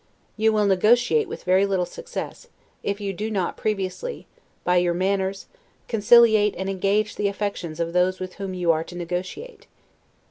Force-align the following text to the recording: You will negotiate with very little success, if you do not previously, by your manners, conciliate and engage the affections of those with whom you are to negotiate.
You 0.35 0.51
will 0.51 0.65
negotiate 0.65 1.27
with 1.27 1.43
very 1.43 1.63
little 1.63 1.85
success, 1.85 2.47
if 2.81 2.99
you 2.99 3.13
do 3.13 3.29
not 3.29 3.55
previously, 3.55 4.25
by 4.63 4.77
your 4.77 4.95
manners, 4.95 5.45
conciliate 5.87 6.55
and 6.57 6.67
engage 6.71 7.17
the 7.17 7.27
affections 7.27 7.79
of 7.79 7.93
those 7.93 8.19
with 8.19 8.33
whom 8.41 8.55
you 8.55 8.71
are 8.71 8.83
to 8.85 8.95
negotiate. 8.95 9.67